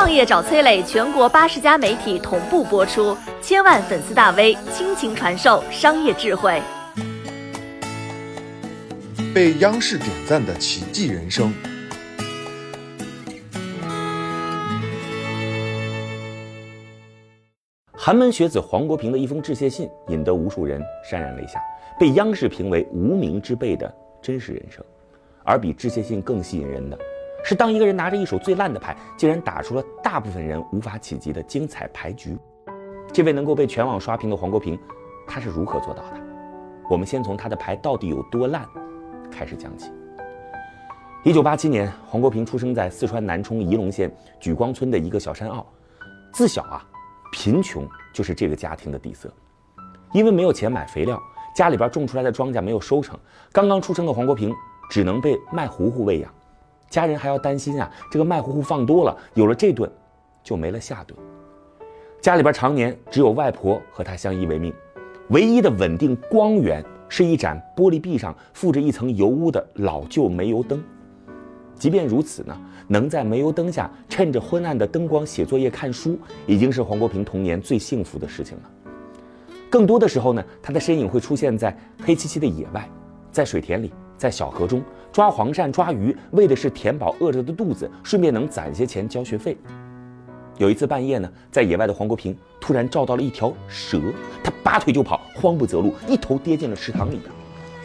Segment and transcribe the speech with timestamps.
[0.00, 6.58] 创业找崔磊，全国八十家媒体同步播出，千万粉丝大 V 倾情传授商业智慧。
[9.34, 11.52] 被央视点赞的奇迹人生。
[17.92, 20.80] 寒门学子黄国平的一封致谢信，引得无数人
[21.12, 21.60] 潸然泪下，
[21.98, 24.82] 被央视评为无名之辈的真实人生。
[25.44, 26.98] 而比致谢信更吸引人的，
[27.42, 32.36] 是当一个人拿着一手最烂的牌，竟然打出了大部分人无法企及的精彩牌局。
[33.12, 34.78] 这位能够被全网刷屏的黄国平，
[35.26, 36.20] 他是如何做到的？
[36.88, 38.66] 我们先从他的牌到底有多烂
[39.30, 39.90] 开始讲起。
[41.22, 45.64] 一九八七年，黄国平出生在四川南充仪陇县举光村的一个小山坳，
[46.32, 46.84] 自小啊。
[47.32, 49.32] 贫穷就是这个家庭的底色，
[50.12, 51.16] 因为没有钱买肥料，
[51.54, 53.16] 家里边种出来的庄稼没有收成，
[53.52, 54.52] 刚刚出生的黄国平
[54.90, 56.34] 只能被卖糊糊喂养，
[56.90, 59.90] 家人还要担心啊，这个卖糊糊放多了，有了这顿，
[60.42, 61.16] 就没了下顿。
[62.20, 64.74] 家里边常年只有外婆和他相依为命，
[65.28, 70.82] 唯一的稳定光源是一盏玻璃壁上附着一层油污的老旧煤油灯。
[71.76, 78.70] 即便如此呢，能在煤油灯下趁着昏暗的灯光写作业、看书，已经是黄国平童年最幸福的事情了。
[79.70, 82.86] 更多的时候呢，他的身影会出现在黑漆漆的野外，
[83.32, 89.56] 在水田里，在小河中抓黄鳝、抓鱼，为的是填饱饿着的肚子，顺便能攒些钱交学费。
[90.58, 93.98] 有一次半夜呢，在野外的黄国平突然照到了一条蛇，
[94.44, 97.32] 他拔腿就跑，慌不择路，一头跌进了池塘里边。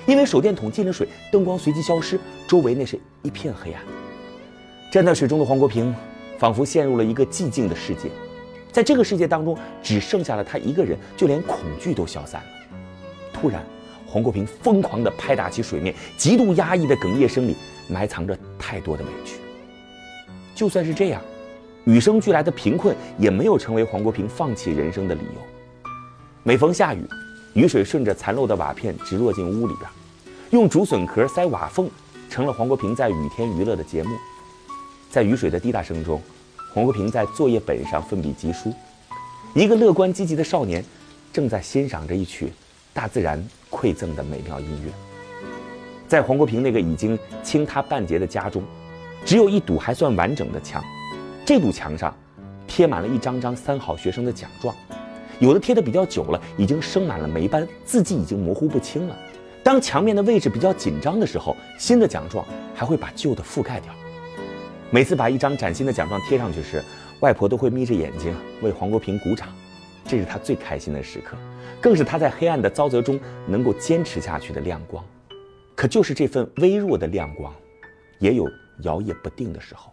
[0.06, 3.81] 因为手电筒进了水，灯光随即消失，周围那是一片黑暗。
[4.91, 5.95] 站在水中的黄国平，
[6.38, 8.09] 仿佛陷入了一个寂静的世界，
[8.73, 12.47] 在这个世界当中，只剩下了他一个人，就连恐惧都消散了。
[13.31, 13.63] 突然，
[14.16, 17.54] 黄国平疯狂地拍打起水面，极度压抑的哽咽声里
[17.90, 19.36] 埋藏着太多的委屈。
[20.56, 21.22] 就算是这样，
[21.84, 25.42] 与生俱来的贫困也没有成为黄国平放弃人生的理由。
[26.44, 27.06] 每逢下雨。
[27.56, 29.90] 雨水顺着残漏的瓦片直落进屋里边，
[30.52, 31.90] 用竹笋壳塞瓦缝，
[32.30, 34.09] 成了黄国平在雨天娱乐的节目。
[35.09, 36.22] 在雨水的滴答声中，
[36.74, 38.74] 黄国平在作业本上奋笔疾书。
[39.54, 40.84] 一个乐观积极的少年，
[41.34, 42.52] 正在欣赏着一曲
[42.95, 44.91] 大自然馈赠的美妙音乐。
[46.07, 48.63] 在黄国平那个已经倾塌半截的家中，
[49.25, 50.81] 只有一堵还算完整的墙，
[51.45, 52.16] 这堵墙上
[52.66, 54.73] 贴满了一张张三好学生的奖状。
[55.39, 59.17] 有的贴的比较久了，已经生满了霉斑，字迹已经模糊不清了。
[59.62, 63.91] 当墙面的位置比较紧张的时候，新的奖状还会把旧的覆盖掉。
[64.89, 66.81] 每次把一张崭新的奖状贴上去时，
[67.19, 69.50] 外婆都会眯着眼睛为黄国平鼓掌，
[70.06, 71.36] 这是他最开心的时刻，
[71.82, 75.04] 更是他在黑暗的沼泽中能够坚持下去的亮光。
[75.76, 77.54] 可就是这份微弱的亮光，
[78.20, 78.48] 也有
[78.84, 79.92] 摇曳不定的时候。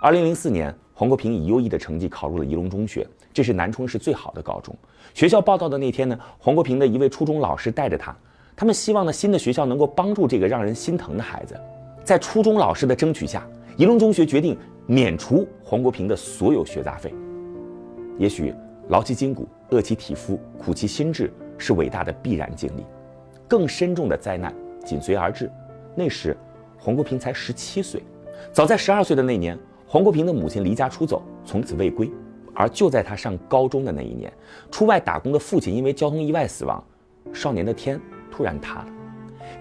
[0.00, 3.06] 二零零四年，黄国平以优异的成绩考入了仪陇中学。
[3.34, 4.76] 这是南充市最好的高中。
[5.14, 8.14] 学校报道的那天呢，黄国平的一位初中老师带着他，
[8.54, 11.58] 他们希望呢新的学校能够帮助这个让人心疼的孩子。
[12.04, 13.46] 在初中老师的争取下，
[13.76, 17.12] 仪陇中学决定免除黄国平的所有学杂费。
[18.18, 18.54] 也许
[18.88, 22.84] 劳其筋骨，饿其体肤，苦其心志是伟大的必然经历。
[23.48, 24.54] 更深重的灾难
[24.84, 25.50] 紧随而至。
[25.94, 26.36] 那时，
[26.78, 28.02] 黄国平才十七岁。
[28.52, 32.10] 早在十二岁的那年，黄国平的母亲离家出走，从此未归。
[32.54, 34.30] 而就在他上高中的那一年，
[34.70, 36.82] 出外打工的父亲因为交通意外死亡，
[37.32, 37.98] 少年的天
[38.30, 38.86] 突然塌了。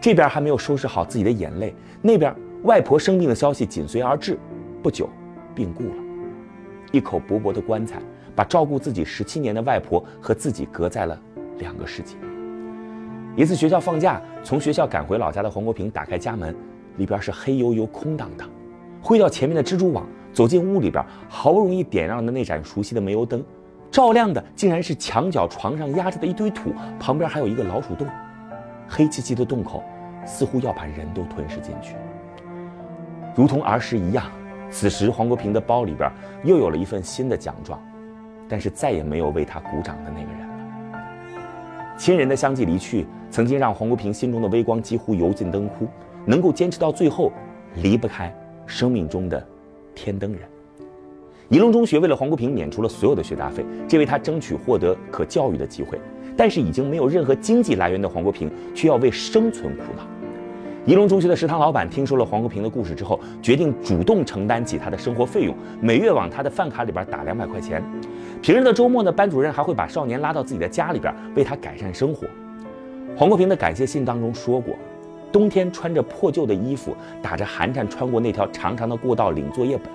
[0.01, 4.37] 这边还没有收拾好自己的眼泪，那边外婆生病的消息紧随而至，
[4.81, 5.09] 不久
[5.55, 6.10] 病故了。
[6.91, 7.99] 一口薄薄的棺材，
[8.35, 11.19] 把照顾自己十七年的外婆和自己隔在了
[11.59, 12.15] 两个世界。
[13.35, 16.55] 一次学校放假，从学校赶回老家的黄国平打开家门，
[16.97, 18.49] 里边是黑黝黝、空荡荡，
[19.01, 20.05] 挥掉前面的蜘蛛网。
[20.33, 23.43] 走进屋里边，好不容易点亮的那盏熟悉的煤油灯，
[23.91, 28.07] 照亮的竟然是墙角床上压着的一堆土，旁边还有一个老鼠洞，
[28.87, 29.83] 黑漆漆的洞口，
[30.25, 31.97] 似乎要把人都吞噬进去。
[33.35, 34.31] 如同儿时一样，
[34.71, 36.09] 此时黄国平的包里边
[36.43, 37.79] 又有了一份新的奖状，
[38.49, 41.97] 但是再也没有为他鼓掌的那个人了。
[41.97, 45.87] 亲人的相继离去，曾经让黄国平心中的微光几乎油尽灯枯，
[46.25, 47.31] 能够坚持到最后，
[47.75, 48.33] 离不开
[48.65, 49.45] 生命中的。
[49.93, 50.41] 天灯人，
[51.49, 55.99] 仪陇中学为了黄国平免除了所有的学杂费，这为他争取获得可教育的机会。
[56.37, 60.07] 但是已经没有任何经济来源的黄国平，却要为生存苦恼。
[60.83, 67.83] 仪陇中学的食堂老板听说了黄国平的故事之后，决定主动承担起他的生活费用，每月往他的饭卡里边打两百块钱。
[68.41, 72.25] 平日的周末呢，班主任还会把少年拉到自己的家里边，为他改善生活。
[73.15, 74.75] 黄国平的感谢信当中说过。
[75.31, 79.87] 冬天穿着破旧的衣服，打着寒颤穿过那条长长的过道领作业本，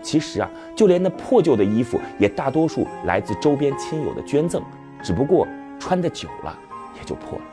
[0.00, 4.62] 其实啊，就连那破旧的衣服也大多数来自周边亲友的捐赠，
[5.02, 5.46] 只不过
[5.80, 6.56] 穿的久了
[6.96, 7.44] 也就破了。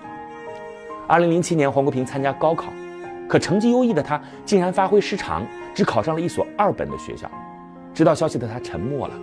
[1.07, 2.73] 二零零七年，黄国平参加高考，
[3.29, 7.31] 可成绩优异的他竟然发挥失常，只考上了一所二本的学校。
[7.93, 9.13] 知道消息的他沉默了，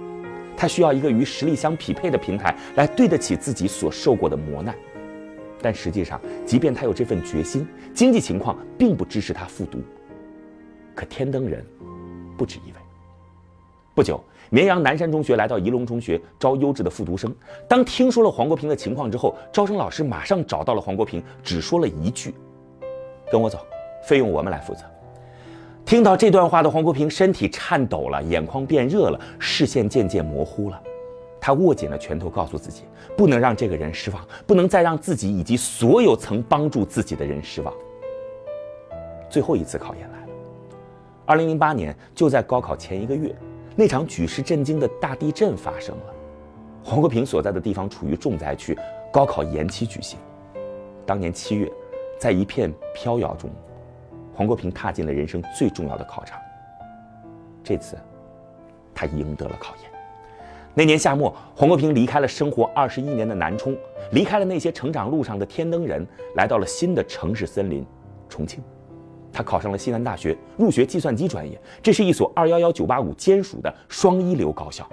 [0.57, 4.75] 他需要一个与实力相匹配的平台来对得起自己所受过的磨难。
[5.61, 9.79] 但实际上，即便他有这份决心，经济情况并不支持他复读。
[10.95, 11.65] 可天灯人
[12.37, 12.84] 不止一位。
[13.95, 14.21] 不久，
[14.51, 17.33] 绵阳南山中学来到仪陇中学招优质的复读生。
[17.69, 22.35] 当听说了黄国平的情况之后，招生老师马上找到了黄国平，只说了一句
[23.31, 23.61] ：“跟我走，
[24.03, 24.81] 费用我们来负责。”
[25.87, 30.83] 听到这段话的黄国平身体颤抖了，眼眶变热了，视线渐渐模糊了。
[31.41, 32.83] 他握紧了拳头，告诉自己
[33.17, 37.73] 不能让这个人失望，不能再让自己以及所有曾帮助自己的人失望。
[39.31, 40.33] 最后一次考验来了。
[41.27, 43.33] 二零零八年，就在高考前一个月。
[43.77, 46.15] 那场举世震惊的大地震发生了，
[46.85, 48.79] 黄国平所在的地方处于重灾区，
[49.13, 50.17] 高考延期举行。
[51.05, 51.71] 当年七月，
[52.17, 53.51] 在一片飘摇中，
[54.33, 56.39] 黄国平踏进了人生最重要的考场。
[57.65, 57.99] 这次，
[58.95, 59.91] 他赢得了考验。
[60.73, 63.77] 那年夏末，黄国平离开了生活二十一年的南充，
[64.13, 66.07] 离开了那些成长路上的天灯人，
[66.37, 67.85] 来到了新的城市森林——
[68.29, 68.63] 重庆。
[69.35, 71.61] 他考上了西南大学，入学计算机专业。
[71.83, 74.89] 这是一所二幺幺九八五兼属的双一流高校。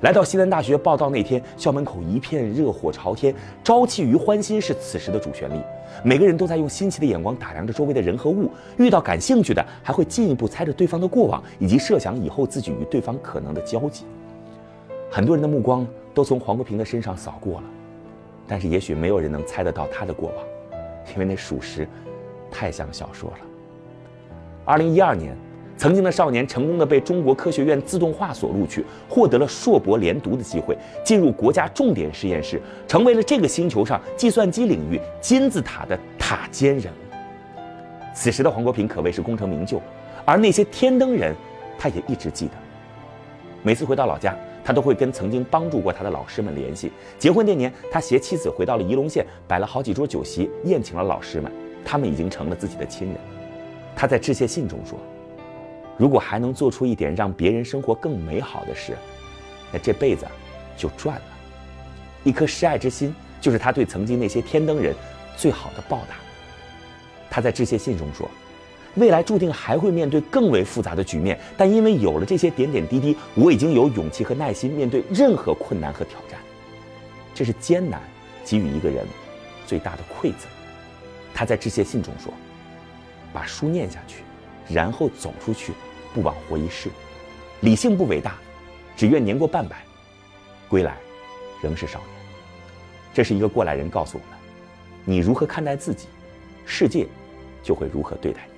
[0.00, 3.32] 来到西南大学报到那天，校门口一片热火朝天，
[3.62, 5.60] 朝气与欢欣是此时的主旋律。
[6.04, 14.04] 每个人都在用新奇的眼光打量着周围的人和物，遇到感兴趣的，还会进一步猜着对方的过往，以及设想以后自己与对方可能的交集。
[15.10, 17.64] 很多人的目光都从黄国平的身上扫过了，
[18.46, 20.44] 但是也许没有人能猜得到他的过往，
[21.12, 21.88] 因为那属实
[22.50, 23.38] 太像小说了。
[24.68, 25.34] 二零一二年，
[25.78, 37.14] 曾经的少年成功的被中国科学院自动化所录取，获得了硕博连读的机会，进入国家重点实验室，成为了这个星球上计算机领域金字塔的塔尖人物。
[38.14, 39.80] 此时的黄国平可谓是功成名就，
[40.26, 41.34] 而那些天灯人，
[41.78, 42.52] 他也一直记得。
[43.62, 46.92] 每次回到老家，他都会跟曾经帮助过他的老师们联系。
[47.18, 51.50] 结婚那年，他携妻子回到了仪陇县，摆了好几桌酒席，宴请了老师们，
[51.82, 53.16] 他们已经成了自己的亲人。
[54.00, 54.96] 他在致谢信中说
[55.98, 58.96] ：“如果还能做出一点让别人生活更美好的事，
[59.72, 60.24] 那这辈子
[60.76, 61.22] 就赚了。
[62.22, 64.94] 一颗示爱之心，就是他对曾经那些天灯人
[65.36, 66.14] 最好的报答。”
[67.28, 68.30] 他在致谢信中说
[68.94, 76.38] ：“未来注定还会面对更为复杂的局面，但因为有了这些点点滴滴，我已经有勇气和耐心面对任何困难和挑战。
[77.34, 78.00] 这是艰难
[78.44, 79.04] 给予一个人
[79.66, 80.48] 最大的馈赠。”
[81.34, 82.32] 他在致谢信中说。
[83.32, 84.22] 把书念下去，
[84.68, 85.72] 然后走出去，
[86.14, 86.90] 不枉活一世。
[87.60, 88.36] 理性不伟大，
[88.96, 89.76] 只愿年过半百，
[90.68, 90.96] 归来
[91.62, 92.08] 仍是少年。
[93.12, 94.38] 这是一个过来人告诉我们：
[95.04, 96.06] 你如何看待自己，
[96.64, 97.06] 世界
[97.62, 98.57] 就会如何对待你。